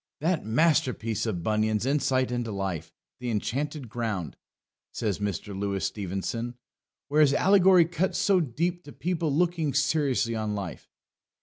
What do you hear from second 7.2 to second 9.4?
his allegory cuts so deep to people